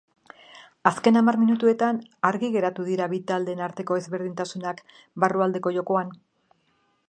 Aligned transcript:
Azken 0.91 1.19
hamar 1.19 1.35
minutuetan 1.41 1.99
argi 2.29 2.49
geratu 2.57 2.87
dira 2.89 3.09
bi 3.13 3.19
taldeen 3.33 3.63
arteko 3.69 4.01
ezberdintasunak 4.01 4.85
barrualdeko 5.25 5.79
jokoan. 5.81 6.17